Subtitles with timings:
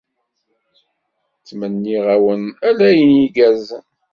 [1.39, 3.83] Ttmenniɣ-awen ala ayen igerrzen.